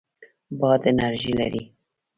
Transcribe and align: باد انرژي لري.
باد 0.59 0.81
انرژي 0.91 1.31
لري. 1.39 1.63